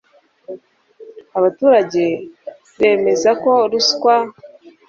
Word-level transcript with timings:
abaturage 1.37 2.03
bemeza 2.79 3.29
ko 3.43 3.51
ruswa 3.71 4.15
n 4.23 4.27